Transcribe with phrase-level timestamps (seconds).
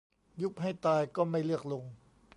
[0.41, 1.83] ยุบให้ตายก็ไม่เลือกลุง